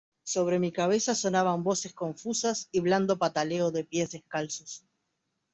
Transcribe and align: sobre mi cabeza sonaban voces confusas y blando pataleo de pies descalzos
sobre 0.23 0.57
mi 0.57 0.71
cabeza 0.71 1.13
sonaban 1.13 1.61
voces 1.63 1.93
confusas 1.93 2.69
y 2.71 2.79
blando 2.79 3.19
pataleo 3.19 3.69
de 3.69 3.83
pies 3.85 4.09
descalzos 4.09 4.83